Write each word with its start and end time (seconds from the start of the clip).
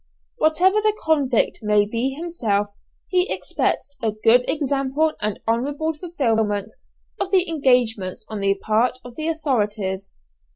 Whatever 0.37 0.81
the 0.81 0.97
convict 1.03 1.59
may 1.61 1.85
be 1.85 2.15
himself, 2.15 2.69
he 3.09 3.31
expects 3.31 3.97
a 4.01 4.13
good 4.23 4.41
example 4.49 5.13
and 5.21 5.39
honourable 5.47 5.93
fulfilment 5.93 6.73
of 7.19 7.29
the 7.29 7.47
engagements 7.47 8.25
on 8.27 8.39
the 8.39 8.55
part 8.55 8.97
of 9.05 9.13
the 9.13 9.27
authorities. 9.27 10.11